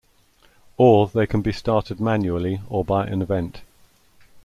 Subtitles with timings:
[0.77, 3.61] Or, they can be started manually or by an event.